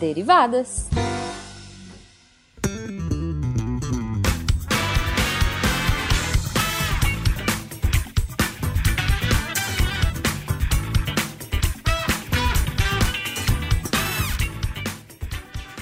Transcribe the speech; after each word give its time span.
Derivadas. 0.00 0.88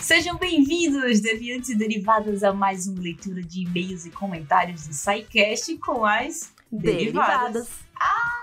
Sejam 0.01 0.37
bem-vindos, 0.37 1.21
deviantes 1.21 1.71
e 1.71 1.77
derivadas, 1.77 2.43
a 2.43 2.53
mais 2.53 2.89
uma 2.89 3.01
leitura 3.01 3.41
de 3.41 3.63
e-mails 3.63 4.05
e 4.05 4.11
comentários 4.11 4.89
do 4.89 4.95
SciCast 4.95 5.77
com 5.79 6.05
as 6.05 6.53
derivadas. 6.73 7.69
Ah! 7.95 8.39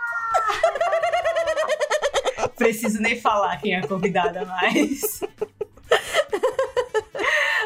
Preciso 2.56 3.02
nem 3.02 3.20
falar 3.20 3.58
quem 3.58 3.74
é 3.74 3.80
a 3.80 3.88
convidada 3.88 4.46
mais. 4.46 5.20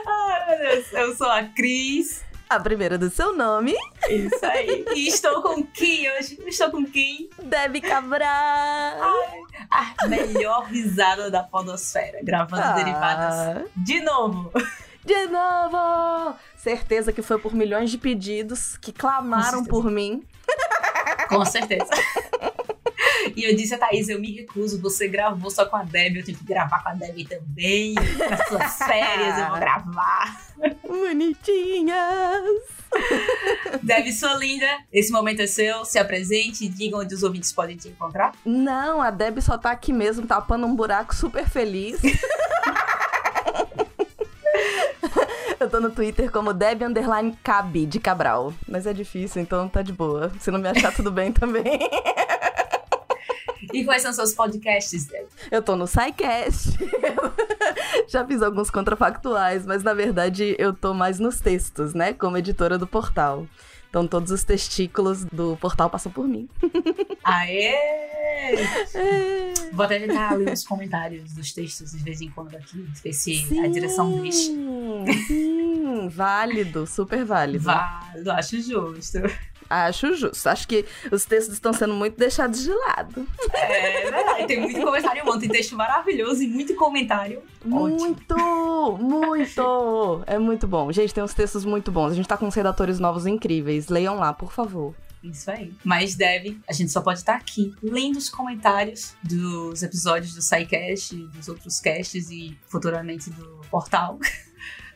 Ai, 0.07 0.47
meu 0.47 0.57
Deus. 0.57 0.67
Eu 0.93 1.15
sou 1.15 1.29
a 1.29 1.43
Cris. 1.43 2.23
A 2.49 2.59
primeira 2.59 2.97
do 2.97 3.09
seu 3.11 3.35
nome. 3.35 3.75
Isso 4.09 4.43
aí. 4.43 4.83
E 4.95 5.07
estou 5.07 5.41
com 5.43 5.63
quem 5.63 6.11
hoje? 6.13 6.39
Estou 6.47 6.71
com 6.71 6.83
quem? 6.83 7.29
Debbie 7.43 7.81
Cabral. 7.81 9.13
Ai, 9.69 9.93
a 9.99 10.07
melhor 10.07 10.63
risada 10.65 11.29
da 11.29 11.43
podosfera, 11.43 12.19
gravando 12.23 12.63
Ah. 12.63 12.71
derivadas 12.73 13.65
de 13.75 14.01
novo. 14.01 14.51
De 15.05 15.27
novo! 15.27 16.35
Certeza 16.57 17.13
que 17.13 17.21
foi 17.21 17.37
por 17.39 17.53
milhões 17.53 17.89
de 17.91 17.97
pedidos 17.97 18.77
que 18.77 18.91
clamaram 18.91 19.63
por 19.63 19.85
mim. 19.91 20.23
Com 21.29 21.45
certeza. 21.45 21.85
E 23.35 23.43
eu 23.43 23.55
disse 23.55 23.73
a 23.73 23.77
Thaís, 23.77 24.09
eu 24.09 24.19
me 24.19 24.31
recuso, 24.35 24.81
você 24.81 25.07
gravou 25.07 25.49
só 25.49 25.65
com 25.65 25.75
a 25.75 25.83
Debbie, 25.83 26.19
eu 26.19 26.25
tenho 26.25 26.37
que 26.37 26.43
gravar 26.43 26.83
com 26.83 26.89
a 26.89 26.93
Debbie 26.93 27.25
também. 27.25 27.93
Nas 27.93 28.47
suas 28.47 28.77
férias 28.87 29.37
eu 29.37 29.49
vou 29.49 29.59
gravar. 29.59 30.49
Bonitinhas! 30.85 32.43
Debbie, 33.83 34.11
sua 34.11 34.33
linda, 34.33 34.67
esse 34.91 35.11
momento 35.11 35.41
é 35.41 35.47
seu, 35.47 35.85
se 35.85 35.97
apresente 35.99 36.65
e 36.65 36.69
diga 36.69 36.97
onde 36.97 37.13
os 37.13 37.23
ouvintes 37.23 37.51
podem 37.51 37.77
te 37.77 37.87
encontrar. 37.87 38.33
Não, 38.43 39.01
a 39.01 39.11
Debbie 39.11 39.41
só 39.41 39.57
tá 39.57 39.71
aqui 39.71 39.93
mesmo, 39.93 40.25
tapando 40.25 40.65
um 40.65 40.75
buraco 40.75 41.15
super 41.15 41.47
feliz. 41.47 42.01
Eu 45.59 45.69
tô 45.69 45.81
no 45.81 45.91
Twitter 45.91 46.31
como 46.31 46.53
Debbie 46.53 46.85
Underline 46.85 47.37
Cabe 47.43 47.85
de 47.85 47.99
Cabral. 47.99 48.53
Mas 48.65 48.87
é 48.87 48.93
difícil, 48.93 49.41
então 49.41 49.67
tá 49.67 49.81
de 49.81 49.91
boa. 49.91 50.31
Se 50.39 50.49
não 50.49 50.59
me 50.59 50.69
achar, 50.69 50.93
tudo 50.95 51.11
bem 51.11 51.33
também. 51.33 51.79
E 53.73 53.83
quais 53.83 54.01
são 54.01 54.13
seus 54.13 54.33
podcasts? 54.33 55.07
Eu 55.51 55.61
tô 55.61 55.75
no 55.75 55.87
SciCast. 55.87 56.77
Já 58.07 58.25
fiz 58.25 58.41
alguns 58.41 58.69
contrafactuais, 58.69 59.65
mas 59.65 59.83
na 59.83 59.93
verdade 59.93 60.55
eu 60.57 60.73
tô 60.73 60.93
mais 60.93 61.19
nos 61.19 61.39
textos, 61.39 61.93
né? 61.93 62.13
Como 62.13 62.37
editora 62.37 62.77
do 62.77 62.87
portal. 62.87 63.47
Então 63.89 64.07
todos 64.07 64.31
os 64.31 64.43
testículos 64.43 65.25
do 65.25 65.57
portal 65.57 65.89
passam 65.89 66.11
por 66.11 66.27
mim. 66.27 66.47
Aê! 67.23 67.73
É. 68.95 69.53
Vou 69.73 69.85
até 69.85 69.99
tentar 69.99 70.33
ler 70.33 70.53
os 70.53 70.63
comentários 70.63 71.33
dos 71.33 71.51
textos 71.51 71.91
de 71.91 72.03
vez 72.03 72.21
em 72.21 72.29
quando 72.29 72.55
aqui, 72.55 72.87
ver 73.03 73.13
se 73.13 73.59
a 73.63 73.67
direção 73.67 74.21
deixa. 74.21 74.51
Sim, 75.27 76.07
válido, 76.09 76.87
super 76.87 77.25
válido. 77.25 77.63
Válido, 77.63 78.31
acho 78.31 78.61
justo. 78.61 79.19
Acho 79.69 80.13
justo. 80.15 80.47
Acho 80.49 80.67
que 80.67 80.85
os 81.11 81.25
textos 81.25 81.53
estão 81.53 81.71
sendo 81.71 81.93
muito 81.93 82.17
deixados 82.17 82.63
de 82.63 82.71
lado. 82.71 83.27
É 83.53 84.01
verdade, 84.01 84.47
tem 84.47 84.59
muito 84.61 84.81
comentário 84.81 85.23
bom, 85.23 85.37
tem 85.37 85.49
texto 85.49 85.75
maravilhoso 85.75 86.41
e 86.41 86.47
muito 86.47 86.75
comentário. 86.75 87.43
Muito, 87.63 88.35
muito. 88.99 90.23
É 90.25 90.39
muito 90.39 90.67
bom. 90.67 90.91
Gente, 90.91 91.13
tem 91.13 91.23
uns 91.23 91.33
textos 91.33 91.65
muito 91.65 91.91
bons. 91.91 92.11
A 92.11 92.15
gente 92.15 92.27
tá 92.27 92.37
com 92.37 92.47
uns 92.47 92.55
redatores 92.55 92.99
novos 92.99 93.27
incríveis. 93.27 93.89
Leiam 93.89 94.15
lá, 94.15 94.33
por 94.33 94.51
favor. 94.51 94.95
Isso 95.23 95.51
aí. 95.51 95.73
Mas 95.83 96.15
deve, 96.15 96.59
a 96.67 96.73
gente 96.73 96.91
só 96.91 97.01
pode 97.01 97.19
estar 97.19 97.35
aqui 97.35 97.73
lendo 97.83 98.17
os 98.17 98.29
comentários 98.29 99.15
dos 99.21 99.83
episódios 99.83 100.33
do 100.33 100.41
SciCast, 100.41 101.15
dos 101.15 101.49
outros 101.49 101.79
casts 101.79 102.29
e 102.31 102.57
futuramente 102.67 103.29
do 103.29 103.61
portal. 103.69 104.17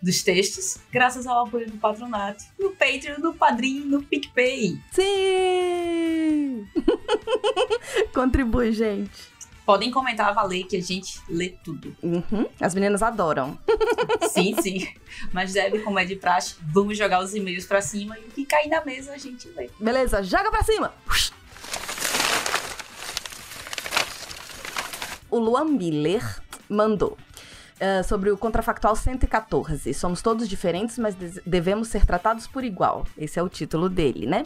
Dos 0.03 0.21
textos, 0.21 0.79
graças 0.91 1.25
ao 1.25 1.45
apoio 1.45 1.71
do 1.71 1.77
patronato, 1.77 2.43
no 2.59 2.71
Patreon, 2.71 3.19
no 3.19 3.33
Padrim, 3.33 3.85
no 3.85 4.03
PicPay. 4.03 4.77
Sim! 4.91 6.67
Contribui, 8.13 8.73
gente. 8.73 9.31
Podem 9.65 9.89
comentar, 9.91 10.33
valer, 10.33 10.65
que 10.65 10.75
a 10.75 10.81
gente 10.81 11.21
lê 11.29 11.55
tudo. 11.63 11.95
Uhum. 12.03 12.45
As 12.59 12.75
meninas 12.75 13.01
adoram. 13.01 13.57
Sim, 14.29 14.61
sim. 14.61 14.85
Mas 15.31 15.53
deve, 15.53 15.79
como 15.79 15.97
é 15.97 16.03
de 16.03 16.17
praxe, 16.17 16.55
vamos 16.61 16.97
jogar 16.97 17.23
os 17.23 17.33
e-mails 17.33 17.65
pra 17.65 17.81
cima 17.81 18.19
e 18.19 18.23
o 18.23 18.31
que 18.31 18.45
cair 18.45 18.67
na 18.67 18.83
mesa 18.83 19.13
a 19.13 19.17
gente 19.17 19.47
lê. 19.55 19.69
Beleza, 19.79 20.21
joga 20.21 20.51
pra 20.51 20.63
cima! 20.63 20.93
O 25.31 25.39
Luan 25.39 25.63
Miller 25.63 26.41
mandou. 26.67 27.17
Eh, 27.79 28.03
sobre 28.03 28.31
o 28.31 28.37
contrafactual 28.37 28.95
114. 28.95 29.93
Somos 29.93 30.21
todos 30.21 30.47
diferentes, 30.47 30.97
mas 30.97 31.15
devemos 31.45 31.87
ser 31.87 32.05
tratados 32.05 32.47
por 32.47 32.63
igual. 32.63 33.05
Esse 33.17 33.39
é 33.39 33.43
o 33.43 33.49
título 33.49 33.89
dele, 33.89 34.25
né? 34.25 34.43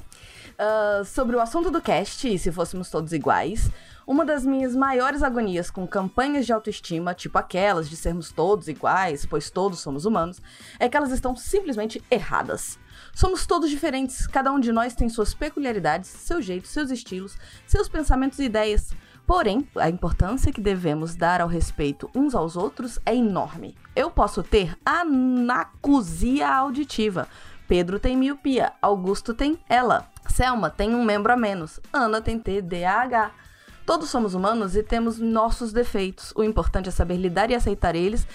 Ah, 0.57 1.03
sobre 1.05 1.35
o 1.35 1.39
assunto 1.39 1.69
do 1.69 1.79
cast, 1.79 2.39
se 2.39 2.51
fôssemos 2.51 2.89
todos 2.89 3.13
iguais, 3.13 3.69
uma 4.07 4.25
das 4.25 4.43
minhas 4.43 4.75
maiores 4.75 5.21
agonias 5.21 5.69
com 5.69 5.85
campanhas 5.85 6.47
de 6.47 6.53
autoestima, 6.53 7.13
tipo 7.13 7.38
aquelas 7.38 7.88
de 7.88 7.95
sermos 7.95 8.31
todos 8.31 8.67
iguais, 8.67 9.23
pois 9.23 9.51
todos 9.51 9.79
somos 9.79 10.05
humanos, 10.05 10.41
é 10.79 10.89
que 10.89 10.97
elas 10.97 11.11
estão 11.11 11.35
simplesmente 11.35 12.03
erradas. 12.09 12.79
Somos 13.13 13.45
todos 13.45 13.69
diferentes, 13.69 14.25
cada 14.25 14.51
um 14.51 14.59
de 14.59 14.71
nós 14.71 14.95
tem 14.95 15.09
suas 15.09 15.35
peculiaridades, 15.35 16.09
seu 16.09 16.41
jeito, 16.41 16.67
seus 16.67 16.89
estilos, 16.89 17.38
seus 17.67 17.88
pensamentos 17.88 18.39
e 18.39 18.45
ideias. 18.45 18.91
Porém, 19.27 19.67
a 19.75 19.89
importância 19.89 20.53
que 20.53 20.61
devemos 20.61 21.13
dar 21.13 21.41
ao 21.41 21.49
respeito 21.49 22.09
uns 22.15 22.33
aos 22.33 22.55
outros 22.55 22.97
é 23.05 23.13
enorme. 23.13 23.75
Eu 23.93 24.09
posso 24.09 24.41
ter 24.41 24.77
anacusia 24.85 26.47
auditiva. 26.47 27.27
Pedro 27.67 27.99
tem 27.99 28.15
miopia, 28.15 28.71
Augusto 28.81 29.33
tem 29.33 29.59
ela, 29.67 30.07
Selma 30.29 30.69
tem 30.69 30.95
um 30.95 31.03
membro 31.03 31.33
a 31.33 31.35
menos, 31.35 31.77
Ana 31.91 32.21
tem 32.21 32.39
TDAH. 32.39 33.31
Todos 33.85 34.09
somos 34.09 34.33
humanos 34.33 34.77
e 34.77 34.81
temos 34.81 35.19
nossos 35.19 35.73
defeitos. 35.73 36.31
O 36.33 36.41
importante 36.41 36.88
é 36.88 36.91
saber 36.91 37.17
lidar 37.17 37.51
e 37.51 37.55
aceitar 37.55 37.95
eles. 37.95 38.25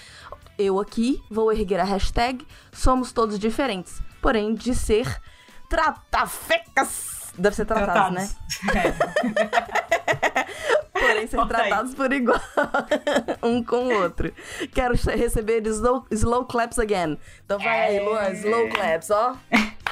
Eu 0.59 0.79
aqui 0.79 1.23
vou 1.29 1.51
erguer 1.51 1.79
a 1.79 1.83
hashtag 1.83 2.45
Somos 2.71 3.11
Todos 3.11 3.39
Diferentes. 3.39 3.99
Porém, 4.21 4.53
de 4.53 4.75
ser 4.75 5.19
tratafecas. 5.67 7.33
Deve 7.35 7.55
ser 7.55 7.65
tratados, 7.65 8.13
né? 8.13 8.29
Porém, 11.13 11.27
ser 11.27 11.45
tratados 11.47 11.95
por 11.95 12.11
igual. 12.11 12.39
um 13.43 13.63
com 13.63 13.87
o 13.87 14.01
outro. 14.01 14.33
Quero 14.73 14.95
receber 14.95 15.65
slow, 15.67 16.05
slow 16.11 16.45
claps 16.45 16.79
again. 16.79 17.17
Então 17.45 17.59
vai 17.59 17.97
aí, 17.97 17.99
Luan, 18.03 18.29
slow 18.31 18.69
claps, 18.69 19.09
ó. 19.11 19.35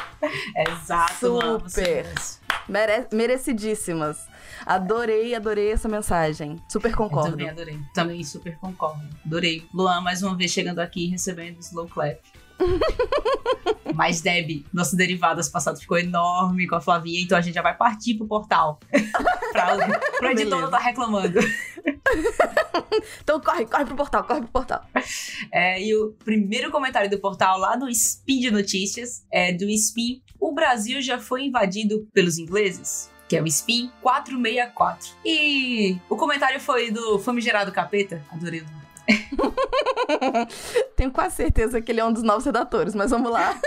Exato, 0.55 1.15
Super. 1.65 2.05
Mere- 2.67 3.07
merecidíssimas. 3.11 4.27
Adorei, 4.65 5.33
adorei 5.33 5.71
essa 5.71 5.89
mensagem. 5.89 6.61
Super 6.69 6.91
Eu 6.91 6.97
concordo. 6.97 7.31
também 7.31 7.49
adorei. 7.49 7.79
Também 7.93 8.23
super 8.23 8.55
concordo. 8.57 9.01
Adorei. 9.25 9.65
Luan, 9.73 10.01
mais 10.01 10.21
uma 10.21 10.35
vez 10.37 10.51
chegando 10.51 10.79
aqui 10.79 11.05
e 11.05 11.09
recebendo 11.09 11.59
slow 11.59 11.87
clap. 11.87 12.19
Mas 13.93 14.21
Deb, 14.21 14.65
nosso 14.73 14.95
Derivadas 14.95 15.49
passado 15.49 15.79
ficou 15.79 15.97
enorme 15.97 16.67
com 16.67 16.75
a 16.75 16.81
Flavinha, 16.81 17.21
então 17.21 17.37
a 17.37 17.41
gente 17.41 17.55
já 17.55 17.61
vai 17.61 17.75
partir 17.75 18.15
pro 18.15 18.27
portal. 18.27 18.79
pra, 19.51 19.75
pro 19.75 20.29
editor 20.29 20.35
Beleza. 20.35 20.61
não 20.61 20.69
tá 20.69 20.79
reclamando. 20.79 21.39
Então 23.23 23.39
corre, 23.39 23.65
corre 23.65 23.85
pro 23.85 23.95
portal, 23.95 24.23
corre 24.23 24.41
pro 24.41 24.49
portal. 24.49 24.85
É, 25.51 25.81
e 25.81 25.95
o 25.95 26.13
primeiro 26.23 26.69
comentário 26.71 27.09
do 27.09 27.19
portal 27.19 27.57
lá 27.57 27.77
no 27.77 27.89
Spin 27.89 28.39
de 28.39 28.51
Notícias 28.51 29.25
é 29.31 29.51
do 29.53 29.69
Spin. 29.69 30.21
O 30.39 30.53
Brasil 30.53 31.01
já 31.01 31.17
foi 31.17 31.45
invadido 31.45 32.07
pelos 32.13 32.37
ingleses? 32.37 33.09
Que 33.27 33.37
é 33.37 33.41
o 33.41 33.47
Spin 33.47 33.89
464. 34.01 35.15
E 35.25 35.97
o 36.09 36.15
comentário 36.17 36.59
foi 36.59 36.91
do 36.91 37.17
famigerado 37.19 37.71
capeta. 37.71 38.23
Adorei 38.31 38.61
o 38.61 38.65
nome. 38.65 38.80
Tenho 40.95 41.11
quase 41.11 41.35
certeza 41.35 41.81
que 41.81 41.91
ele 41.91 41.99
é 41.99 42.05
um 42.05 42.13
dos 42.13 42.23
novos 42.23 42.45
redatores, 42.45 42.95
mas 42.95 43.11
vamos 43.11 43.31
lá. 43.31 43.59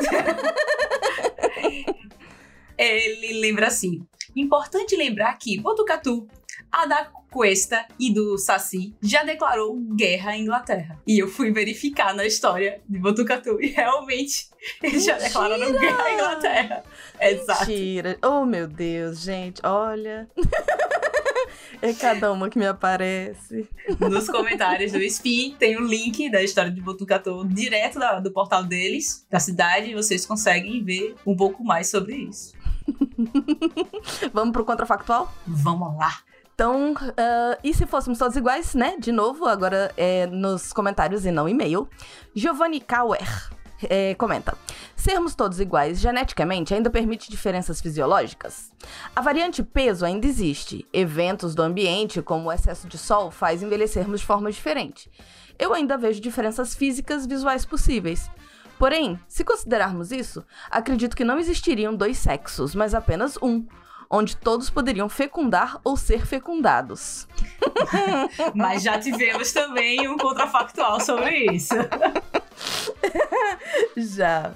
Ele 2.76 3.40
lembra 3.40 3.68
assim: 3.68 4.04
importante 4.34 4.96
lembrar 4.96 5.38
que 5.38 5.60
Botucatu, 5.60 6.26
a 6.70 6.86
da 6.86 7.04
Cuesta 7.30 7.86
e 7.98 8.12
do 8.12 8.38
Saci 8.38 8.94
já 9.02 9.24
declarou 9.24 9.76
guerra 9.96 10.32
à 10.32 10.36
Inglaterra. 10.36 11.00
E 11.06 11.18
eu 11.18 11.28
fui 11.28 11.52
verificar 11.52 12.14
na 12.14 12.24
história 12.24 12.80
de 12.88 12.98
Botucatu 12.98 13.60
e 13.60 13.68
realmente 13.68 14.48
eles 14.82 15.04
já 15.04 15.18
declararam 15.18 15.72
guerra 15.72 16.02
à 16.04 16.14
Inglaterra. 16.14 16.84
Exato. 17.20 17.66
Mentira. 17.66 18.18
Oh, 18.22 18.44
meu 18.44 18.66
Deus, 18.66 19.20
gente, 19.20 19.60
olha. 19.64 20.28
É 21.80 21.92
cada 21.92 22.32
uma 22.32 22.48
que 22.48 22.58
me 22.58 22.66
aparece. 22.66 23.68
Nos 23.98 24.28
comentários 24.28 24.92
do 24.92 25.02
Spin 25.02 25.56
tem 25.58 25.76
o 25.76 25.86
link 25.86 26.30
da 26.30 26.42
história 26.42 26.70
de 26.70 26.80
Botucatu 26.80 27.46
direto 27.46 27.98
da, 27.98 28.20
do 28.20 28.30
portal 28.30 28.64
deles, 28.64 29.26
da 29.30 29.38
cidade, 29.38 29.90
e 29.90 29.94
vocês 29.94 30.24
conseguem 30.26 30.82
ver 30.82 31.14
um 31.26 31.36
pouco 31.36 31.64
mais 31.64 31.88
sobre 31.88 32.16
isso. 32.16 32.52
Vamos 34.32 34.52
pro 34.52 34.64
contrafactual? 34.64 35.32
Vamos 35.46 35.96
lá! 35.96 36.18
Então, 36.54 36.92
uh, 36.92 37.58
e 37.64 37.74
se 37.74 37.84
fôssemos 37.84 38.18
todos 38.18 38.36
iguais, 38.36 38.74
né? 38.74 38.96
De 38.98 39.10
novo, 39.10 39.46
agora 39.46 39.92
é 39.96 40.26
nos 40.26 40.72
comentários 40.72 41.26
e 41.26 41.32
não 41.32 41.48
e-mail. 41.48 41.88
Giovanni 42.32 42.80
Kauer 42.80 43.50
é, 43.90 44.14
comenta: 44.14 44.56
Sermos 44.96 45.34
todos 45.34 45.60
iguais 45.60 46.00
geneticamente 46.00 46.74
ainda 46.74 46.90
permite 46.90 47.30
diferenças 47.30 47.80
fisiológicas? 47.80 48.72
A 49.14 49.20
variante 49.20 49.62
peso 49.62 50.04
ainda 50.04 50.26
existe. 50.26 50.86
Eventos 50.92 51.54
do 51.54 51.62
ambiente, 51.62 52.22
como 52.22 52.48
o 52.48 52.52
excesso 52.52 52.88
de 52.88 52.98
sol, 52.98 53.30
faz 53.30 53.62
envelhecermos 53.62 54.20
de 54.20 54.26
forma 54.26 54.50
diferente. 54.50 55.10
Eu 55.58 55.72
ainda 55.72 55.96
vejo 55.96 56.20
diferenças 56.20 56.74
físicas 56.74 57.26
visuais 57.26 57.64
possíveis. 57.64 58.30
Porém, 58.78 59.18
se 59.28 59.44
considerarmos 59.44 60.10
isso, 60.10 60.44
acredito 60.70 61.16
que 61.16 61.24
não 61.24 61.38
existiriam 61.38 61.94
dois 61.94 62.18
sexos, 62.18 62.74
mas 62.74 62.94
apenas 62.94 63.36
um 63.40 63.64
onde 64.10 64.36
todos 64.36 64.70
poderiam 64.70 65.08
fecundar 65.08 65.80
ou 65.82 65.96
ser 65.96 66.26
fecundados. 66.26 67.26
Mas 68.54 68.82
já 68.82 68.98
tivemos 68.98 69.52
também 69.52 70.06
um 70.08 70.16
contrafactual 70.16 71.00
sobre 71.00 71.52
isso. 71.52 71.74
Já. 73.96 74.54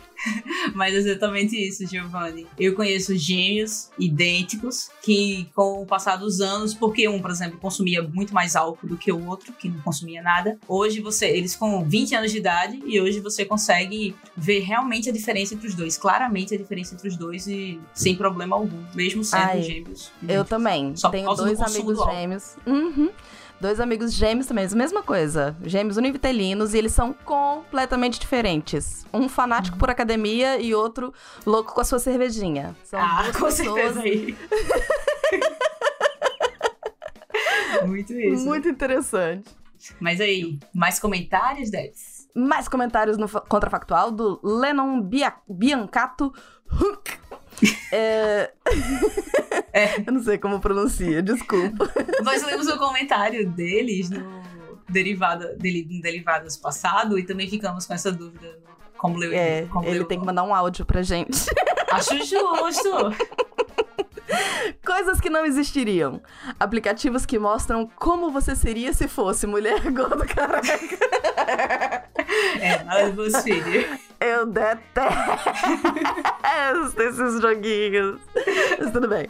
Mas 0.75 0.95
é 0.95 0.99
exatamente 0.99 1.57
isso, 1.57 1.87
Giovanni. 1.87 2.47
Eu 2.59 2.75
conheço 2.75 3.17
gêmeos 3.17 3.91
idênticos 3.99 4.91
que, 5.03 5.49
com 5.55 5.83
o 5.83 5.87
passar 5.87 6.17
dos 6.17 6.41
anos, 6.41 6.75
porque 6.75 7.09
um, 7.09 7.21
por 7.21 7.31
exemplo, 7.31 7.59
consumia 7.59 8.03
muito 8.03 8.35
mais 8.35 8.57
álcool 8.57 8.87
do 8.87 8.97
que 8.97 9.13
o 9.13 9.27
outro, 9.27 9.53
que 9.53 9.69
não 9.69 9.81
consumia 9.81 10.21
nada. 10.21 10.59
Hoje 10.67 11.01
você, 11.01 11.27
eles 11.27 11.55
com 11.55 11.85
20 11.85 12.15
anos 12.17 12.33
de 12.33 12.39
idade, 12.39 12.83
e 12.85 13.01
hoje 13.01 13.21
você 13.21 13.45
consegue 13.45 14.15
ver 14.37 14.61
realmente 14.61 15.09
a 15.09 15.13
diferença 15.13 15.55
entre 15.55 15.69
os 15.69 15.75
dois, 15.75 15.97
claramente 15.97 16.55
a 16.55 16.59
diferença 16.59 16.95
entre 16.95 17.09
os 17.09 17.17
dois 17.17 17.47
e 17.47 17.81
sem 17.95 18.17
problema 18.17 18.57
algum, 18.57 18.83
mesmo 18.95 19.23
sendo 19.23 19.43
Ai, 19.43 19.63
gêmeos. 19.63 20.11
Eu 20.23 20.25
idênticos. 20.25 20.49
também. 20.49 20.97
Só 20.97 21.11
Tenho 21.11 21.31
do 21.31 21.37
dois 21.37 21.61
amigos 21.61 21.97
do 21.97 22.05
gêmeos. 22.11 22.57
Uhum. 22.67 23.11
Dois 23.61 23.81
amigos 23.81 24.13
gêmeos 24.13 24.47
também, 24.47 24.69
mesma 24.75 25.03
coisa. 25.03 25.57
Gêmeos 25.65 25.97
univitelinos 25.97 26.75
e 26.75 26.79
eles 26.79 26.93
são 26.93 27.13
completamente 27.13 28.21
diferentes. 28.21 29.05
Um 29.13 29.29
fanático 29.29 29.77
por 29.77 29.91
academia 29.91 30.61
e 30.61 30.75
outro 30.75 31.13
louco 31.45 31.75
com 31.75 31.81
a 31.81 31.85
sua 31.85 31.99
cervejinha. 31.99 32.77
São 32.85 33.01
Ah, 33.01 33.25
com 33.37 33.47
pessoas 33.47 33.57
certeza 33.57 34.01
aí. 34.03 34.37
muito 37.87 38.13
isso. 38.13 38.45
muito 38.45 38.69
interessante. 38.69 39.51
Mas 40.01 40.21
aí, 40.21 40.59
mais 40.75 40.99
comentários, 41.01 41.71
Debs? 41.71 42.29
Mais 42.35 42.69
comentários 42.69 43.17
no 43.19 43.27
fa- 43.27 43.41
contrafactual 43.41 44.11
do 44.13 44.41
Lennon 44.43 45.01
Bia 45.01 45.33
Biancato 45.49 46.33
Hunk. 46.71 47.19
É... 47.93 48.51
Eu 50.07 50.13
não 50.13 50.23
sei 50.23 50.39
como 50.39 50.61
pronuncia, 50.61 51.23
desculpa. 51.23 51.91
Nós 52.23 52.43
lemos 52.45 52.67
o 52.67 52.79
comentário 52.79 53.49
deles 53.51 54.11
no 54.11 54.43
derivado, 54.89 55.57
dele, 55.57 55.87
no 55.91 56.01
Derivadas 56.01 56.57
passado 56.57 57.19
e 57.19 57.25
também 57.25 57.49
ficamos 57.49 57.87
com 57.87 57.95
essa 57.95 58.11
dúvida. 58.11 58.59
Como 58.97 59.17
ler 59.17 59.33
É, 59.33 59.67
como 59.67 59.87
ele 59.87 59.99
ler 59.99 60.05
o 60.05 60.07
tem 60.07 60.19
que 60.19 60.27
mandar 60.27 60.43
um 60.43 60.55
áudio 60.55 60.85
pra 60.85 61.03
gente. 61.03 61.39
Acho 61.93 62.17
justo. 62.17 62.91
Coisas 64.85 65.21
que 65.21 65.31
não 65.31 65.47
existiriam. 65.47 66.21
Aplicativos 66.59 67.25
que 67.25 67.39
mostram 67.39 67.89
como 67.97 68.31
você 68.31 68.57
seria 68.57 68.93
se 68.93 69.07
fosse 69.07 69.47
mulher 69.47 69.81
gorda 69.93 70.27
careca. 70.27 70.99
É, 72.61 72.83
nada 72.85 73.11
do. 73.13 73.25
Eu 74.21 74.47
detesto 74.47 75.09
esses 77.03 77.41
joguinhos. 77.41 78.21
Mas 78.79 78.91
tudo 78.93 79.09
bem. 79.09 79.29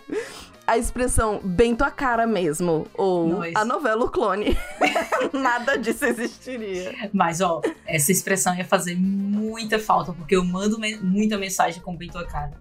A 0.66 0.76
expressão 0.76 1.40
bem 1.42 1.74
tua 1.74 1.90
cara 1.90 2.26
mesmo, 2.26 2.86
ou 2.94 3.28
Nós. 3.28 3.54
a 3.56 3.64
novela 3.64 4.04
O 4.04 4.10
Clone. 4.10 4.56
Nada 5.32 5.78
disso 5.78 6.04
existiria. 6.04 7.08
Mas, 7.12 7.40
ó, 7.40 7.62
essa 7.86 8.12
expressão 8.12 8.54
ia 8.54 8.64
fazer 8.66 8.94
muita 8.96 9.78
falta, 9.78 10.12
porque 10.12 10.36
eu 10.36 10.44
mando 10.44 10.78
men- 10.78 11.00
muita 11.00 11.38
mensagem 11.38 11.80
com 11.82 11.96
bem 11.96 12.10
tua 12.10 12.26
cara. 12.26 12.52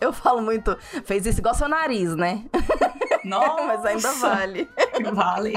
Eu 0.00 0.12
falo 0.14 0.40
muito, 0.42 0.76
fez 1.04 1.26
isso 1.26 1.40
igual 1.40 1.54
seu 1.54 1.68
nariz, 1.68 2.14
né? 2.16 2.44
Nossa, 3.24 3.62
Mas 3.66 3.84
ainda 3.84 4.12
vale. 4.12 4.68
Vale. 5.12 5.54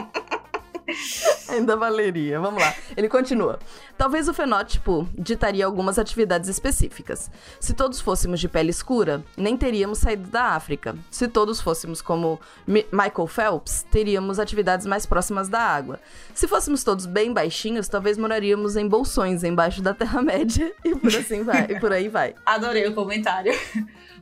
Ainda 1.53 1.75
valeria. 1.75 2.39
Vamos 2.39 2.61
lá. 2.61 2.73
Ele 2.95 3.07
continua. 3.09 3.59
Talvez 3.97 4.27
o 4.27 4.33
fenótipo 4.33 5.07
ditaria 5.13 5.65
algumas 5.65 5.97
atividades 5.97 6.49
específicas. 6.49 7.31
Se 7.59 7.73
todos 7.73 7.99
fôssemos 7.99 8.39
de 8.39 8.47
pele 8.47 8.69
escura, 8.69 9.23
nem 9.35 9.57
teríamos 9.57 9.97
saído 9.99 10.29
da 10.29 10.51
África. 10.51 10.95
Se 11.09 11.27
todos 11.27 11.59
fôssemos 11.59 12.01
como 12.01 12.39
Mi- 12.67 12.85
Michael 12.91 13.27
Phelps, 13.27 13.85
teríamos 13.89 14.39
atividades 14.39 14.85
mais 14.85 15.05
próximas 15.05 15.49
da 15.49 15.59
água. 15.59 15.99
Se 16.33 16.47
fôssemos 16.47 16.83
todos 16.83 17.05
bem 17.05 17.33
baixinhos, 17.33 17.87
talvez 17.87 18.17
moraríamos 18.17 18.75
em 18.75 18.87
bolsões 18.87 19.43
embaixo 19.43 19.81
da 19.81 19.93
Terra-média 19.93 20.71
e 20.85 20.95
por 20.95 21.15
assim 21.15 21.43
vai, 21.43 21.65
e 21.69 21.79
por 21.79 21.91
aí 21.91 22.07
vai. 22.07 22.35
Adorei 22.45 22.87
o 22.87 22.93
comentário. 22.93 23.53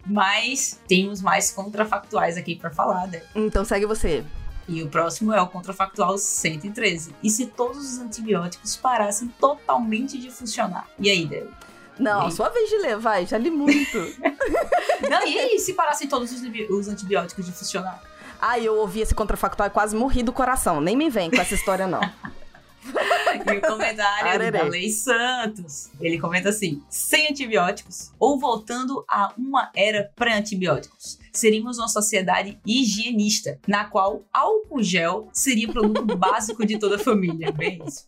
Mas 0.05 0.79
temos 0.87 1.21
mais 1.21 1.51
contrafactuais 1.51 2.37
aqui 2.37 2.55
pra 2.55 2.69
falar, 2.69 3.07
né? 3.07 3.21
Então 3.33 3.65
segue 3.65 3.85
você. 3.85 4.23
E 4.67 4.81
o 4.81 4.87
próximo 4.89 5.31
é 5.31 5.41
o 5.41 5.47
contrafactual 5.47 6.17
113. 6.17 7.15
E 7.21 7.29
se 7.29 7.45
todos 7.45 7.77
os 7.77 7.99
antibióticos 7.99 8.75
parassem 8.75 9.27
totalmente 9.39 10.17
de 10.17 10.31
funcionar? 10.31 10.87
E 10.99 11.09
aí, 11.09 11.25
Débora? 11.25 11.51
Não, 11.99 12.27
E? 12.27 12.31
sua 12.31 12.49
vez 12.49 12.69
de 12.69 12.77
ler, 12.79 12.97
vai, 12.97 13.25
já 13.25 13.37
li 13.37 13.49
muito. 13.51 13.97
Não, 15.09 15.25
e 15.27 15.37
aí, 15.39 15.59
se 15.59 15.73
parassem 15.73 16.07
todos 16.07 16.31
os, 16.31 16.39
antibi- 16.41 16.67
os 16.69 16.87
antibióticos 16.87 17.45
de 17.45 17.51
funcionar? 17.51 18.01
Ai, 18.41 18.67
eu 18.67 18.75
ouvi 18.75 18.99
esse 19.01 19.15
contrafactual 19.15 19.67
e 19.67 19.71
quase 19.71 19.95
morri 19.95 20.21
do 20.23 20.33
coração. 20.33 20.81
Nem 20.81 20.95
me 20.95 21.09
vem 21.09 21.29
com 21.31 21.39
essa 21.39 21.53
história, 21.53 21.87
não. 21.87 22.01
E 23.35 23.57
o 23.57 23.61
comentário 23.61 24.29
Arerê. 24.29 24.51
da 24.51 24.63
Lei 24.63 24.89
Santos. 24.89 25.89
Ele 25.99 26.19
comenta 26.19 26.49
assim: 26.49 26.81
sem 26.89 27.29
antibióticos, 27.29 28.11
ou 28.19 28.39
voltando 28.39 29.05
a 29.09 29.33
uma 29.37 29.71
era 29.75 30.11
pré-antibióticos, 30.15 31.19
seríamos 31.31 31.77
uma 31.77 31.87
sociedade 31.87 32.59
higienista, 32.65 33.59
na 33.67 33.85
qual 33.85 34.23
álcool 34.31 34.83
gel 34.83 35.29
seria 35.33 35.71
produto 35.71 36.15
básico 36.17 36.65
de 36.65 36.79
toda 36.79 36.95
a 36.95 36.99
família. 36.99 37.51
Bem 37.51 37.81
isso. 37.85 38.05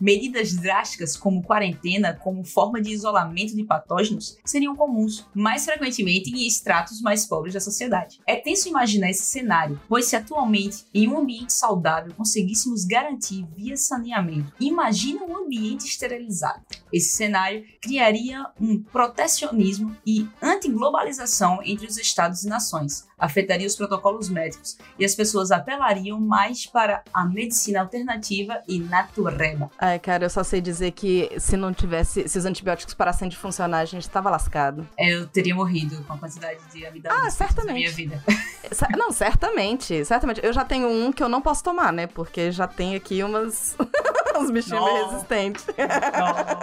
Medidas 0.00 0.54
drásticas 0.54 1.16
como 1.16 1.42
quarentena, 1.42 2.14
como 2.14 2.44
forma 2.44 2.80
de 2.80 2.90
isolamento 2.90 3.54
de 3.54 3.64
patógenos, 3.64 4.38
seriam 4.44 4.74
comuns, 4.74 5.26
mais 5.34 5.64
frequentemente 5.64 6.30
em 6.30 6.46
estratos 6.46 7.02
mais 7.02 7.26
pobres 7.26 7.54
da 7.54 7.60
sociedade. 7.60 8.18
É 8.26 8.36
tenso 8.36 8.68
imaginar 8.68 9.10
esse 9.10 9.24
cenário, 9.24 9.78
pois 9.88 10.06
se 10.06 10.16
atualmente, 10.16 10.86
em 10.94 11.06
um 11.08 11.18
ambiente 11.18 11.52
saudável, 11.52 12.14
conseguíssemos 12.14 12.84
garantir 12.84 13.46
via 13.54 13.76
saneamento, 13.76 14.52
imagina 14.58 15.24
um 15.24 15.36
ambiente 15.36 15.86
esterilizado. 15.86 16.64
Esse 16.92 17.10
cenário 17.16 17.64
criaria 17.80 18.46
um 18.60 18.82
protecionismo 18.82 19.96
e 20.06 20.26
antiglobalização 20.42 21.60
entre 21.62 21.86
os 21.86 21.98
estados 21.98 22.42
e 22.44 22.48
nações, 22.48 23.06
afetaria 23.18 23.66
os 23.66 23.76
protocolos 23.76 24.28
médicos 24.28 24.78
e 24.98 25.04
as 25.04 25.14
pessoas 25.14 25.50
apelariam 25.50 26.18
mais 26.18 26.66
para 26.66 27.04
a 27.12 27.24
medicina 27.26 27.80
alternativa 27.80 28.62
e 28.66 28.78
natureba. 28.78 29.70
Ai, 29.90 29.98
cara, 29.98 30.24
eu 30.24 30.30
só 30.30 30.44
sei 30.44 30.60
dizer 30.60 30.92
que 30.92 31.30
se 31.38 31.56
não 31.56 31.72
tivesse, 31.74 32.28
se 32.28 32.38
os 32.38 32.44
antibióticos 32.44 32.94
parassem 32.94 33.28
de 33.28 33.36
funcionar, 33.36 33.80
a 33.80 33.84
gente 33.84 34.08
tava 34.08 34.30
lascado. 34.30 34.86
Eu 34.96 35.26
teria 35.26 35.52
morrido 35.54 36.02
com 36.04 36.12
a 36.12 36.18
quantidade 36.18 36.60
de 36.72 36.86
amidala 36.86 37.26
Ah, 37.26 37.30
certamente. 37.30 37.74
minha 37.74 37.90
vida. 37.90 38.22
Não, 38.96 39.10
certamente, 39.10 40.04
certamente. 40.04 40.40
Eu 40.44 40.52
já 40.52 40.64
tenho 40.64 40.88
um 40.88 41.10
que 41.10 41.20
eu 41.22 41.28
não 41.28 41.42
posso 41.42 41.64
tomar, 41.64 41.92
né? 41.92 42.06
Porque 42.06 42.52
já 42.52 42.68
tem 42.68 42.94
aqui 42.94 43.22
umas. 43.24 43.76
uns 44.38 44.50
bichinhos 44.52 44.80
Não. 44.80 45.10
resistentes. 45.10 45.66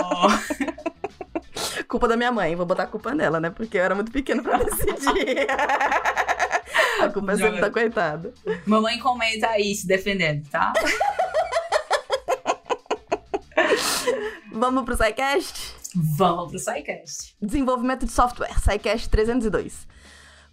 Oh. 0.09 1.83
Culpa 1.89 2.07
da 2.07 2.15
minha 2.15 2.31
mãe, 2.31 2.55
vou 2.55 2.65
botar 2.65 2.83
a 2.83 2.87
culpa 2.87 3.13
nela, 3.13 3.39
né? 3.41 3.49
Porque 3.49 3.77
eu 3.77 3.83
era 3.83 3.93
muito 3.95 4.11
pequeno 4.11 4.41
pra 4.41 4.57
decidir. 4.57 5.47
a 7.01 7.09
culpa 7.09 7.33
é 7.33 7.37
sempre 7.37 7.59
da 7.61 7.69
coitada. 7.69 8.33
Mamãe 8.65 8.97
comenta 8.99 9.49
aí 9.49 9.75
se 9.75 9.85
defendendo, 9.85 10.47
tá? 10.49 10.71
Vamos 14.51 14.83
pro 14.85 14.95
SciCast? 14.95 15.75
Vamos 15.95 16.49
pro 16.49 16.59
SciCast. 16.59 17.35
Desenvolvimento 17.41 18.05
de 18.05 18.11
software, 18.11 18.53
SciCast 18.59 19.09
302. 19.09 19.87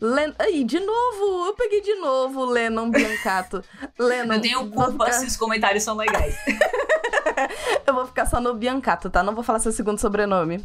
Len... 0.01 0.35
Aí, 0.39 0.65
de 0.65 0.81
novo, 0.81 1.47
eu 1.47 1.55
peguei 1.55 1.81
de 1.81 1.95
novo 1.97 2.41
o 2.41 2.45
Lennon 2.45 2.91
Biancato. 2.91 3.63
Lennon. 3.99 4.35
Eu 4.35 4.41
tenho 4.41 4.71
culpa 4.71 5.07
ficar- 5.07 5.13
se 5.13 5.27
os 5.27 5.37
comentários 5.37 5.83
são 5.85 5.97
legais. 5.97 6.37
eu 7.87 7.95
vou 7.95 8.07
ficar 8.07 8.27
só 8.27 8.41
no 8.41 8.55
Biancato, 8.55 9.09
tá? 9.09 9.23
Não 9.23 9.35
vou 9.35 9.45
falar 9.45 9.61
seu 9.61 9.73
segundo 9.73 9.99
sobrenome. 9.99 10.65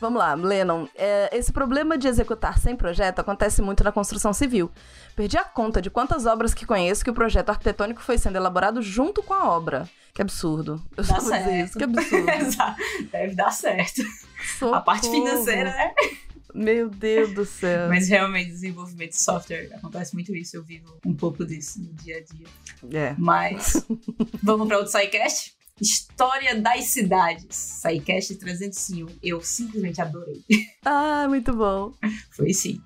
Vamos 0.00 0.18
lá, 0.18 0.34
Lennon. 0.34 0.86
É, 0.94 1.30
esse 1.36 1.52
problema 1.52 1.96
de 1.96 2.06
executar 2.06 2.58
sem 2.58 2.76
projeto 2.76 3.20
acontece 3.20 3.62
muito 3.62 3.82
na 3.82 3.90
construção 3.90 4.32
civil. 4.32 4.70
Perdi 5.16 5.38
a 5.38 5.44
conta 5.44 5.80
de 5.80 5.88
quantas 5.88 6.26
obras 6.26 6.52
que 6.52 6.66
conheço 6.66 7.02
que 7.02 7.10
o 7.10 7.14
projeto 7.14 7.48
arquitetônico 7.48 8.02
foi 8.02 8.18
sendo 8.18 8.36
elaborado 8.36 8.82
junto 8.82 9.22
com 9.22 9.32
a 9.32 9.48
obra. 9.50 9.88
Que 10.12 10.20
absurdo. 10.20 10.84
Eu 10.94 11.02
Dá 11.02 11.20
certo. 11.20 11.50
Isso, 11.50 11.78
que 11.78 11.84
absurdo. 11.84 12.26
Deve 13.10 13.34
dar 13.34 13.50
certo. 13.50 14.02
Socorro. 14.58 14.74
A 14.74 14.80
parte 14.82 15.08
financeira, 15.10 15.70
né? 15.70 15.94
Meu 16.54 16.90
Deus 16.90 17.32
do 17.32 17.46
céu. 17.46 17.88
Mas 17.88 18.08
realmente, 18.08 18.50
desenvolvimento 18.50 19.10
de 19.10 19.22
software 19.22 19.70
acontece 19.74 20.14
muito 20.14 20.34
isso. 20.34 20.56
Eu 20.56 20.62
vivo 20.62 20.98
um 21.04 21.14
pouco 21.14 21.46
disso 21.46 21.80
no 21.80 21.92
dia 21.94 22.18
a 22.18 22.20
dia. 22.20 22.46
É. 23.00 23.14
Mas 23.18 23.86
vamos 24.42 24.68
para 24.68 24.78
outro 24.78 24.92
SciCast? 24.92 25.56
História 25.80 26.58
das 26.60 26.84
cidades. 26.86 27.56
SciCast 27.56 28.36
301. 28.36 29.06
Eu 29.22 29.40
simplesmente 29.40 30.00
adorei. 30.00 30.42
Ah, 30.84 31.26
muito 31.28 31.54
bom. 31.54 31.92
Foi 32.30 32.52
sim. 32.52 32.80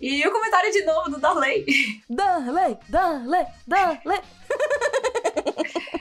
E 0.00 0.26
o 0.26 0.32
comentário 0.32 0.70
de 0.70 0.84
novo 0.84 1.10
do 1.10 1.18
Darley. 1.18 1.66
Darley, 2.08 2.76
Darley, 2.88 3.46
Darley. 3.66 4.20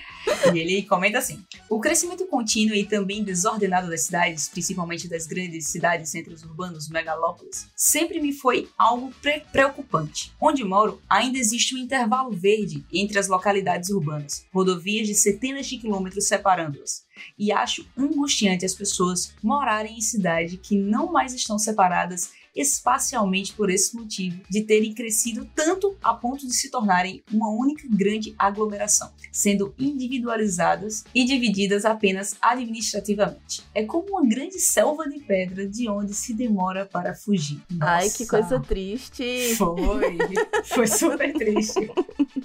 E 0.54 0.60
ele 0.60 0.84
comenta 0.84 1.18
assim: 1.18 1.44
o 1.70 1.80
crescimento 1.80 2.26
contínuo 2.28 2.76
e 2.76 2.86
também 2.86 3.24
desordenado 3.24 3.90
das 3.90 4.04
cidades, 4.04 4.48
principalmente 4.48 5.08
das 5.08 5.26
grandes 5.26 5.68
cidades 5.68 6.10
centros 6.10 6.44
urbanos, 6.44 6.90
megalópolis, 6.90 7.68
sempre 7.76 8.22
me 8.22 8.32
foi 8.32 8.70
algo 8.78 9.12
pre 9.22 9.42
preocupante. 9.52 10.34
Onde 10.40 10.64
moro, 10.64 11.02
ainda 11.10 11.38
existe 11.38 11.76
um 11.76 11.78
intervalo 11.78 12.32
verde 12.32 12.86
entre 12.92 13.20
as 13.20 13.28
localidades 13.28 13.90
urbanas, 13.90 14.46
rodovias 14.54 15.08
de 15.08 15.16
centenas 15.16 15.66
de 15.66 15.78
quilômetros 15.78 16.28
separando-as 16.28 17.06
e 17.38 17.52
acho 17.52 17.86
angustiante 17.98 18.66
as 18.66 18.74
pessoas 18.74 19.34
morarem 19.42 19.98
em 19.98 20.02
cidades 20.02 20.60
que 20.62 20.78
não 20.78 21.12
mais 21.12 21.34
estão 21.34 21.58
separadas 21.58 22.32
espacialmente 22.58 23.54
por 23.54 23.70
esse 23.70 23.96
motivo, 23.96 24.42
de 24.50 24.62
terem 24.64 24.94
crescido 24.94 25.48
tanto 25.56 25.96
a 26.02 26.14
ponto 26.14 26.46
de 26.48 26.54
se 26.54 26.70
tornarem 26.70 27.24
uma 27.32 27.50
única 27.50 27.88
grande 27.90 28.36
aglomeração, 28.38 29.12
sendo 29.32 29.74
individualizadas 29.78 31.04
e 31.14 31.24
divididas 31.24 31.86
apenas 31.86 32.36
administrativamente. 32.42 33.64
É 33.74 33.84
como 33.84 34.10
uma 34.10 34.28
grande 34.28 34.60
selva 34.60 35.08
de 35.08 35.20
pedra 35.20 35.68
de 35.68 35.90
onde 35.90 36.14
se 36.14 36.34
demora 36.34 36.86
para 36.86 37.14
fugir. 37.14 37.62
Nossa. 37.72 37.92
Ai, 37.92 38.10
que 38.10 38.26
coisa 38.26 38.60
triste! 38.60 39.56
Foi! 39.56 40.18
Foi 40.66 40.88
super 40.88 41.34
triste. 41.34 41.90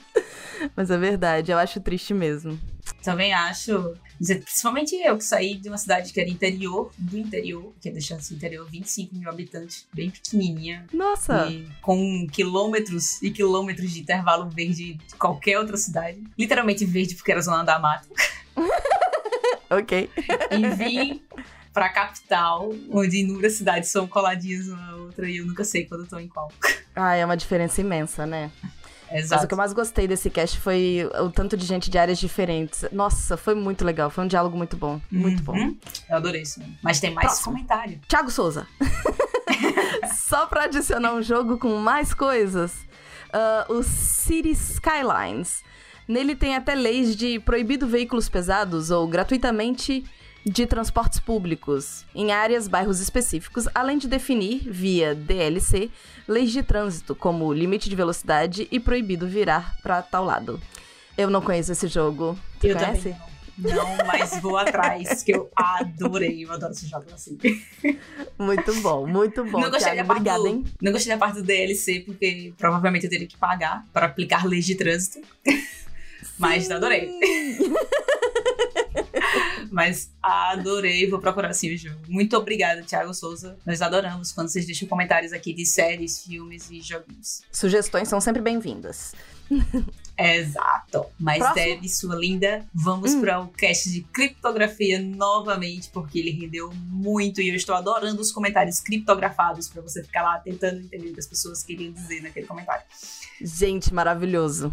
Mas 0.77 0.91
é 0.91 0.99
verdade, 0.99 1.53
eu 1.53 1.59
acho 1.59 1.81
triste 1.81 2.15
mesmo. 2.15 2.59
Também 3.03 3.33
acho. 3.33 3.95
Principalmente 4.19 4.95
eu, 4.95 5.19
que 5.19 5.25
saí 5.25 5.57
de 5.57 5.69
uma 5.69 5.79
cidade 5.79 6.13
que 6.13 6.21
era 6.21 6.31
interior 6.31 6.93
do 6.97 7.19
interior, 7.19 7.73
que 7.81 7.89
é 7.89 7.93
deixando 7.93 8.21
interior 8.31 8.67
25 8.71 9.17
mil 9.17 9.29
habitantes, 9.29 9.87
bem 9.93 10.11
pequenininha. 10.11 10.87
Nossa! 10.93 11.49
com 11.81 12.27
quilômetros 12.31 13.21
e 13.21 13.31
quilômetros 13.31 13.91
de 13.91 14.01
intervalo 14.01 14.49
verde 14.49 14.95
de 14.95 15.15
qualquer 15.17 15.59
outra 15.59 15.77
cidade. 15.77 16.23
Literalmente 16.39 16.85
verde 16.85 17.15
porque 17.15 17.33
era 17.33 17.41
zona 17.41 17.65
da 17.65 17.79
mata. 17.79 18.07
ok. 19.69 20.09
E 20.51 20.69
vim 20.77 21.23
pra 21.73 21.89
capital, 21.89 22.71
onde 22.91 23.19
inúmeras 23.19 23.55
cidades 23.55 23.91
são 23.91 24.07
coladinhas 24.07 24.69
uma 24.69 24.77
na 24.77 24.97
outra 24.97 25.29
e 25.29 25.39
eu 25.39 25.47
nunca 25.47 25.65
sei 25.65 25.87
quando 25.87 26.03
eu 26.03 26.09
tô 26.09 26.19
em 26.19 26.29
qual. 26.29 26.51
Ah, 26.95 27.15
é 27.15 27.25
uma 27.25 27.37
diferença 27.37 27.81
imensa, 27.81 28.27
né? 28.27 28.51
Exato. 29.13 29.35
Mas 29.35 29.45
o 29.45 29.49
que 29.49 29.55
eu 29.55 29.59
mais 29.59 29.73
gostei 29.73 30.09
desse 30.09 30.31
cast 30.31 30.59
foi 30.59 31.09
o 31.21 31.31
tanto 31.31 31.57
de 31.57 31.67
gente 31.67 31.91
de 31.91 31.99
áreas 31.99 32.19
diferentes. 32.19 32.85
Nossa, 32.93 33.37
foi 33.37 33.55
muito 33.55 33.85
legal. 33.85 34.11
Foi 34.11 34.25
um 34.25 34.27
diálogo 34.27 34.57
muito 34.57 34.77
bom. 34.77 35.01
Muito 35.11 35.39
uhum. 35.51 35.71
bom. 35.71 35.77
Eu 36.09 36.17
adorei 36.17 36.43
isso. 36.43 36.61
Mas 36.83 37.01
tem 37.01 37.13
mais 37.13 37.27
Próximo. 37.27 37.53
comentário. 37.53 38.01
Thiago 38.09 38.31
Souza. 38.31 38.67
Só 40.17 40.47
pra 40.47 40.65
adicionar 40.65 41.15
um 41.15 41.23
jogo 41.23 41.59
com 41.59 41.77
mais 41.77 42.15
coisas. 42.15 42.73
Uh, 43.33 43.75
o 43.75 43.83
City 43.83 44.51
Skylines. 44.51 45.63
Nele 46.09 46.35
tem 46.35 46.57
até 46.57 46.75
leis 46.75 47.15
de 47.15 47.39
proibido 47.39 47.87
veículos 47.87 48.29
pesados 48.29 48.91
ou 48.91 49.07
gratuitamente 49.07 50.05
de 50.45 50.67
transportes 50.67 51.21
públicos 51.21 52.05
em 52.15 52.33
áreas, 52.33 52.67
bairros 52.67 53.01
específicos, 53.01 53.69
além 53.75 53.99
de 53.99 54.09
definir, 54.09 54.69
via 54.69 55.15
DLC, 55.15 55.91
leis 56.27 56.51
de 56.51 56.63
trânsito, 56.63 57.15
como 57.15 57.53
limite 57.53 57.89
de 57.89 57.97
velocidade 57.97 58.67
e 58.71 58.81
proibido 58.81 59.27
virar 59.27 59.77
para 59.83 60.03
tal 60.03 60.25
lado. 60.25 60.61
Eu 61.17 61.31
não 61.31 61.41
conheço 61.41 61.73
esse 61.73 61.87
jogo. 61.87 62.39
Tu 62.61 62.69
eu 62.69 62.77
conhece? 62.77 63.11
Também 63.11 63.33
não. 63.59 63.97
mas 64.07 64.41
vou 64.41 64.57
atrás, 64.57 65.23
que 65.23 65.33
eu 65.35 65.51
adorei. 65.55 66.45
Eu 66.45 66.53
adoro 66.53 66.73
esse 66.73 66.87
jogo 66.87 67.07
assim. 67.13 67.39
Muito 68.39 68.75
bom, 68.81 69.07
muito 69.07 69.45
bom. 69.45 69.61
Não 69.61 69.71
gostei, 69.71 69.95
da 69.95 70.05
parte 70.05 70.21
Obrigada, 70.21 70.43
do, 70.43 70.49
hein? 70.49 70.65
não 70.81 70.93
gostei 70.93 71.13
da 71.13 71.19
parte 71.19 71.37
do 71.37 71.43
DLC, 71.43 72.01
porque 72.01 72.53
provavelmente 72.57 73.05
eu 73.05 73.11
teria 73.11 73.27
que 73.27 73.37
pagar 73.37 73.87
para 73.93 74.07
aplicar 74.07 74.47
leis 74.47 74.65
de 74.65 74.75
trânsito. 74.75 75.21
Mas 76.39 76.71
adorei. 76.71 77.11
Mas 79.73 80.13
adorei, 80.23 81.09
vou 81.09 81.19
procurar 81.19 81.55
sim 81.55 81.75
o 81.75 81.79
jogo. 81.79 81.97
Muito 82.07 82.37
obrigada, 82.37 82.83
Thiago 82.83 83.15
Souza. 83.15 83.57
Nós 83.65 83.81
adoramos 83.81 84.31
quando 84.31 84.49
vocês 84.49 84.67
deixam 84.67 84.87
comentários 84.87 85.33
aqui 85.33 85.55
de 85.55 85.65
séries, 85.65 86.23
filmes 86.23 86.71
e 86.71 86.83
joguinhos. 86.83 87.41
Sugestões 87.51 88.07
são 88.07 88.21
sempre 88.21 88.43
bem-vindas. 88.43 89.15
Exato. 90.19 91.07
Mas 91.19 91.39
Próximo. 91.39 91.55
Deb, 91.55 91.89
sua 91.89 92.15
linda, 92.15 92.67
vamos 92.75 93.15
hum. 93.15 93.23
para 93.23 93.41
o 93.41 93.49
cast 93.49 93.91
de 93.91 94.03
criptografia 94.03 95.01
novamente, 95.01 95.89
porque 95.91 96.19
ele 96.19 96.31
rendeu 96.31 96.71
muito 96.75 97.41
e 97.41 97.49
eu 97.49 97.55
estou 97.55 97.75
adorando 97.75 98.21
os 98.21 98.31
comentários 98.31 98.79
criptografados 98.79 99.69
para 99.69 99.81
você 99.81 100.03
ficar 100.05 100.23
lá 100.23 100.39
tentando 100.39 100.81
entender 100.81 101.09
o 101.09 101.15
que 101.15 101.21
as 101.21 101.27
pessoas 101.27 101.63
queriam 101.63 101.93
dizer 101.93 102.23
naquele 102.23 102.47
comentário. 102.47 102.85
Gente, 103.41 103.93
maravilhoso. 103.93 104.71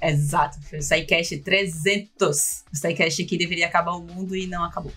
Exato, 0.00 0.60
foi 0.62 0.78
o 0.78 0.82
SciCast 0.82 1.38
300. 1.38 2.64
O 2.72 2.76
SciCast 2.76 3.22
aqui 3.22 3.38
deveria 3.38 3.66
acabar 3.66 3.92
o 3.92 4.02
mundo 4.02 4.36
e 4.36 4.46
não 4.46 4.64
acabou. 4.64 4.92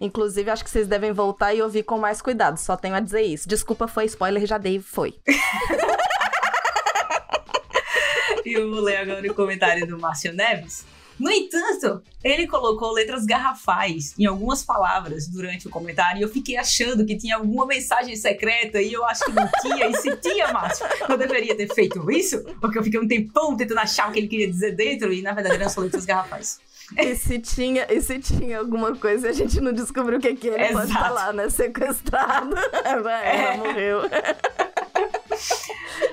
Inclusive, 0.00 0.48
acho 0.50 0.62
que 0.62 0.70
vocês 0.70 0.86
devem 0.86 1.12
voltar 1.12 1.52
e 1.54 1.62
ouvir 1.62 1.82
com 1.82 1.98
mais 1.98 2.22
cuidado. 2.22 2.58
Só 2.58 2.76
tenho 2.76 2.94
a 2.94 3.00
dizer 3.00 3.22
isso. 3.22 3.48
Desculpa, 3.48 3.88
foi 3.88 4.04
spoiler, 4.04 4.46
já 4.46 4.58
dei, 4.58 4.80
foi. 4.80 5.14
e 8.44 8.52
eu 8.52 8.70
vou 8.70 8.80
ler 8.80 8.98
agora 8.98 9.28
o 9.30 9.34
comentário 9.34 9.86
do 9.86 9.98
Márcio 9.98 10.32
Neves. 10.32 10.84
No 11.20 11.30
entanto, 11.30 12.02
ele 12.24 12.46
colocou 12.46 12.92
letras 12.92 13.26
garrafais 13.26 14.14
em 14.18 14.24
algumas 14.24 14.64
palavras 14.64 15.28
durante 15.28 15.68
o 15.68 15.70
comentário 15.70 16.18
e 16.18 16.22
eu 16.22 16.30
fiquei 16.30 16.56
achando 16.56 17.04
que 17.04 17.14
tinha 17.14 17.36
alguma 17.36 17.66
mensagem 17.66 18.16
secreta 18.16 18.80
e 18.80 18.90
eu 18.90 19.04
acho 19.04 19.26
que 19.26 19.32
não 19.32 19.46
tinha. 19.60 19.86
E 19.86 19.94
se 19.98 20.16
tinha, 20.16 20.50
Márcio, 20.50 20.86
eu 21.06 21.18
deveria 21.18 21.54
ter 21.54 21.72
feito 21.74 22.10
isso? 22.10 22.42
Porque 22.58 22.78
eu 22.78 22.82
fiquei 22.82 22.98
um 22.98 23.06
tempão 23.06 23.54
tentando 23.54 23.80
achar 23.80 24.08
o 24.08 24.12
que 24.12 24.18
ele 24.18 24.28
queria 24.28 24.50
dizer 24.50 24.74
dentro 24.74 25.12
e 25.12 25.20
na 25.20 25.34
verdade 25.34 25.56
eram 25.56 25.68
só 25.68 25.82
letras 25.82 26.06
garrafais. 26.06 26.58
E 26.96 27.14
se 27.14 27.38
tinha, 27.38 27.86
e 27.90 28.00
se 28.00 28.18
tinha 28.18 28.58
alguma 28.58 28.96
coisa 28.96 29.26
e 29.28 29.30
a 29.30 29.34
gente 29.34 29.60
não 29.60 29.72
descobriu 29.74 30.18
o 30.18 30.20
que, 30.20 30.34
que 30.34 30.48
ele 30.48 30.64
Exato. 30.64 30.78
pode 30.78 30.92
falar, 30.92 31.34
né? 31.34 31.50
Sequestrado. 31.50 32.56
Vai, 33.02 33.26
é. 33.26 33.44
ela 33.44 33.56
morreu. 33.58 34.00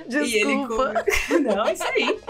Desculpa. 0.06 1.04
E 1.30 1.34
ele 1.34 1.40
Não, 1.40 1.72
isso 1.72 1.84
aí. 1.84 2.20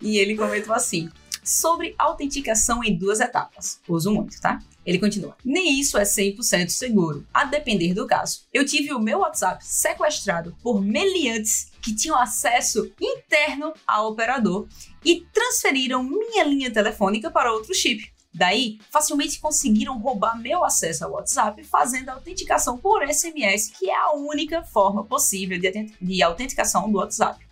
E 0.00 0.18
ele 0.18 0.36
comentou 0.36 0.74
assim: 0.74 1.10
sobre 1.50 1.94
autenticação 1.98 2.84
em 2.84 2.96
duas 2.96 3.20
etapas. 3.20 3.80
Uso 3.88 4.12
muito, 4.12 4.40
tá? 4.40 4.60
Ele 4.86 4.98
continua: 4.98 5.36
Nem 5.44 5.78
isso 5.80 5.98
é 5.98 6.02
100% 6.02 6.68
seguro, 6.68 7.26
a 7.32 7.44
depender 7.44 7.92
do 7.92 8.06
caso. 8.06 8.42
Eu 8.52 8.64
tive 8.64 8.92
o 8.92 9.00
meu 9.00 9.18
WhatsApp 9.20 9.64
sequestrado 9.64 10.56
por 10.62 10.80
meliantes 10.80 11.70
que 11.82 11.94
tinham 11.94 12.18
acesso 12.18 12.90
interno 13.00 13.72
ao 13.86 14.10
operador 14.10 14.68
e 15.04 15.26
transferiram 15.32 16.02
minha 16.02 16.44
linha 16.44 16.72
telefônica 16.72 17.30
para 17.30 17.52
outro 17.52 17.74
chip. 17.74 18.10
Daí, 18.32 18.78
facilmente 18.90 19.40
conseguiram 19.40 19.98
roubar 19.98 20.40
meu 20.40 20.64
acesso 20.64 21.04
ao 21.04 21.12
WhatsApp 21.12 21.64
fazendo 21.64 22.10
a 22.10 22.12
autenticação 22.12 22.78
por 22.78 23.02
SMS, 23.08 23.72
que 23.76 23.90
é 23.90 23.96
a 23.96 24.12
única 24.12 24.62
forma 24.62 25.04
possível 25.04 25.58
de, 25.58 25.92
de 26.00 26.22
autenticação 26.22 26.90
do 26.90 26.98
WhatsApp. 26.98 27.44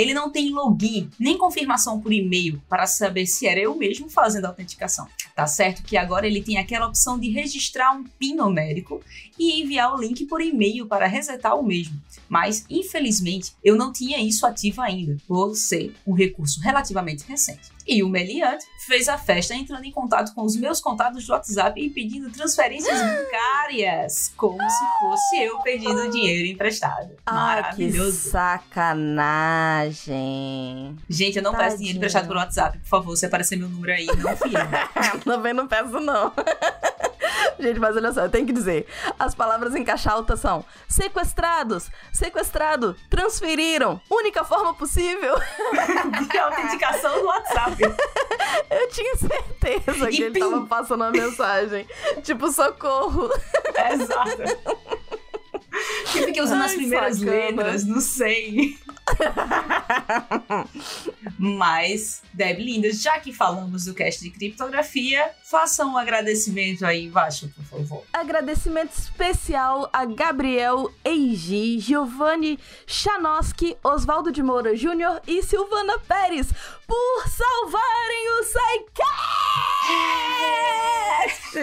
Ele 0.00 0.14
não 0.14 0.30
tem 0.30 0.50
login 0.50 1.10
nem 1.18 1.36
confirmação 1.36 2.00
por 2.00 2.10
e-mail 2.10 2.62
para 2.70 2.86
saber 2.86 3.26
se 3.26 3.46
era 3.46 3.60
eu 3.60 3.76
mesmo 3.76 4.08
fazendo 4.08 4.46
a 4.46 4.48
autenticação. 4.48 5.06
Tá 5.36 5.46
certo 5.46 5.82
que 5.82 5.94
agora 5.94 6.26
ele 6.26 6.42
tem 6.42 6.56
aquela 6.56 6.86
opção 6.86 7.18
de 7.18 7.28
registrar 7.28 7.92
um 7.92 8.04
PIN 8.04 8.34
numérico 8.34 9.02
e 9.38 9.60
enviar 9.60 9.94
o 9.94 10.00
link 10.00 10.24
por 10.24 10.40
e-mail 10.40 10.86
para 10.86 11.06
resetar 11.06 11.54
o 11.54 11.62
mesmo. 11.62 12.00
Mas, 12.30 12.64
infelizmente, 12.70 13.52
eu 13.62 13.76
não 13.76 13.92
tinha 13.92 14.18
isso 14.22 14.46
ativo 14.46 14.80
ainda, 14.80 15.18
por 15.28 15.54
ser 15.54 15.94
um 16.06 16.14
recurso 16.14 16.60
relativamente 16.60 17.24
recente. 17.28 17.68
E 17.86 18.02
o 18.02 18.08
meliante 18.08 18.64
fez 18.86 19.08
a 19.08 19.16
festa 19.18 19.54
entrando 19.54 19.84
em 19.84 19.90
contato 19.92 20.34
com 20.34 20.42
os 20.42 20.54
meus 20.56 20.80
contatos 20.80 21.26
do 21.26 21.32
WhatsApp 21.32 21.80
e 21.80 21.90
pedindo 21.90 22.30
transferências 22.30 22.98
bancárias, 23.00 24.32
como 24.36 24.58
se 24.62 24.84
fosse 25.00 25.42
eu 25.42 25.58
pedindo 25.60 26.10
dinheiro 26.10 26.46
emprestado. 26.46 27.10
Ah, 27.26 27.70
que 27.74 27.82
Maravilhoso. 27.82 28.30
sacanagem. 29.70 30.96
Gente, 31.08 31.36
eu 31.38 31.42
não 31.42 31.52
peço 31.52 31.62
Tadinho. 31.62 31.78
dinheiro 31.78 31.98
emprestado 31.98 32.26
pelo 32.28 32.38
WhatsApp. 32.38 32.78
Por 32.78 32.88
favor, 32.88 33.16
se 33.16 33.26
aparecer 33.26 33.56
meu 33.56 33.68
número 33.68 33.92
aí, 33.92 34.06
não 34.06 34.30
eu. 35.14 35.20
Também 35.24 35.52
não 35.52 35.66
peço, 35.66 36.00
não. 36.00 36.32
Gente, 37.62 37.78
mas 37.78 37.96
olha 37.96 38.12
só, 38.12 38.22
eu 38.22 38.30
tenho 38.30 38.46
que 38.46 38.52
dizer. 38.52 38.86
As 39.18 39.34
palavras 39.34 39.74
em 39.74 39.84
caixa 39.84 40.10
alta 40.10 40.36
são 40.36 40.64
sequestrados, 40.88 41.90
sequestrado, 42.12 42.96
transferiram, 43.08 44.00
única 44.10 44.44
forma 44.44 44.74
possível. 44.74 45.36
De 46.28 46.38
autenticação 46.38 47.20
do 47.20 47.26
WhatsApp. 47.26 47.76
Eu 48.70 48.88
tinha 48.88 49.16
certeza 49.16 50.10
E 50.10 50.16
que 50.16 50.22
ele 50.22 50.34
pim. 50.34 50.40
tava 50.40 50.66
passando 50.66 51.02
uma 51.02 51.10
mensagem. 51.10 51.86
Tipo, 52.22 52.50
socorro. 52.50 53.28
Exato. 53.92 54.78
Eu 56.14 56.26
fiquei 56.26 56.42
usando 56.42 56.62
as 56.62 56.70
Ai, 56.72 56.76
primeiras 56.76 57.18
sacana. 57.18 57.36
letras, 57.36 57.84
não 57.84 58.00
sei. 58.00 58.76
Mas, 61.38 62.22
Deb 62.32 62.58
Linda, 62.60 62.92
já 62.92 63.18
que 63.18 63.32
falamos 63.32 63.84
do 63.86 63.94
cast 63.94 64.22
de 64.22 64.30
criptografia, 64.30 65.30
faça 65.44 65.84
um 65.84 65.96
agradecimento 65.96 66.84
aí 66.84 67.06
embaixo, 67.06 67.48
por 67.48 67.64
favor. 67.64 68.04
Agradecimento 68.12 68.92
especial 68.92 69.88
a 69.92 70.04
Gabriel 70.04 70.90
Eiji, 71.04 71.78
Giovanni 71.80 72.58
Chanoski, 72.86 73.76
Oswaldo 73.82 74.30
de 74.30 74.42
Moura 74.42 74.76
Júnior 74.76 75.20
e 75.26 75.42
Silvana 75.42 75.98
Pérez 76.00 76.48
por 76.86 77.28
salvarem 77.28 78.30
o 78.40 78.44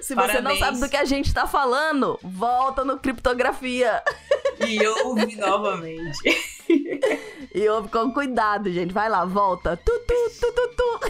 Se 0.05 0.15
você 0.15 0.35
não 0.35 0.43
Parabéns. 0.43 0.59
sabe 0.59 0.81
do 0.81 0.89
que 0.89 0.97
a 0.99 1.05
gente 1.07 1.33
tá 1.33 1.47
falando, 1.47 2.19
volta 2.23 2.85
no 2.85 2.99
Criptografia. 2.99 4.03
E 4.61 4.87
ouve 4.87 5.35
novamente. 5.41 6.19
E 7.55 7.69
ouve 7.71 7.89
com 7.89 8.13
cuidado, 8.13 8.71
gente. 8.71 8.93
Vai 8.93 9.09
lá, 9.09 9.25
volta. 9.25 9.79
Tu, 9.83 9.93
tu, 10.07 10.15
tu, 10.41 10.53
tu, 10.53 10.69
tu. 10.77 11.01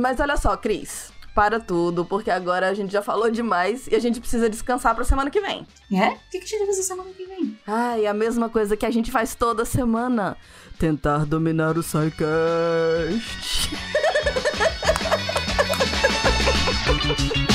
Mas 0.00 0.18
olha 0.18 0.36
só, 0.36 0.56
Cris. 0.56 1.12
Para 1.32 1.60
tudo, 1.60 2.04
porque 2.04 2.28
agora 2.32 2.68
a 2.68 2.74
gente 2.74 2.92
já 2.92 3.00
falou 3.00 3.30
demais 3.30 3.86
e 3.86 3.94
a 3.94 4.00
gente 4.00 4.18
precisa 4.18 4.50
descansar 4.50 4.92
pra 4.96 5.04
semana 5.04 5.30
que 5.30 5.40
vem. 5.40 5.64
É? 5.92 6.08
O 6.08 6.18
que 6.32 6.38
a 6.38 6.40
gente 6.40 6.58
vai 6.58 6.66
fazer 6.66 6.82
semana 6.82 7.10
que 7.16 7.24
vem? 7.24 7.56
Ai, 7.64 8.06
a 8.06 8.12
mesma 8.12 8.48
coisa 8.48 8.76
que 8.76 8.84
a 8.84 8.90
gente 8.90 9.12
faz 9.12 9.36
toda 9.36 9.64
semana. 9.64 10.36
Tentar 10.80 11.24
dominar 11.24 11.78
o 11.78 11.82
SciCast. 11.84 13.70
thank 17.16 17.36
you 17.36 17.49